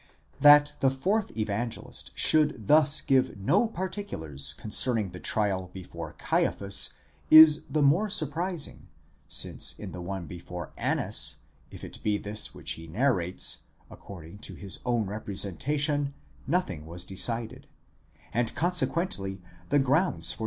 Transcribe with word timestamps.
That 0.39 0.73
the 0.79 0.89
fourth 0.89 1.37
Evangelist 1.37 2.09
should 2.15 2.65
thus 2.65 3.01
give 3.01 3.37
no 3.37 3.67
particulars 3.67 4.53
concerning 4.53 5.11
the 5.11 5.19
trial 5.19 5.69
before 5.75 6.13
Caiaphas 6.13 6.93
is 7.29 7.65
the 7.65 7.83
more 7.83 8.09
surprising, 8.09 8.87
since 9.27 9.77
in 9.77 9.91
the 9.91 10.01
one 10.01 10.25
before 10.25 10.73
Annas, 10.75 11.41
if 11.69 11.83
it 11.83 12.01
be 12.01 12.17
this 12.17 12.51
which 12.55 12.71
he 12.71 12.87
narrates, 12.87 13.65
according 13.91 14.39
to 14.39 14.55
his 14.55 14.79
own 14.87 15.05
representation 15.05 16.15
nothing 16.47 16.87
was 16.87 17.05
decided, 17.05 17.67
and 18.33 18.55
consequently 18.55 19.39
the 19.69 19.77
grounds 19.77 19.77
for 19.77 19.77
the 19.77 19.81
10 19.81 19.81
Schleiermacher, 19.81 19.81
iiber 19.81 19.85
den 19.85 19.87
Lukas, 20.17 20.31
5, 20.31 20.35
290. 20.35 20.35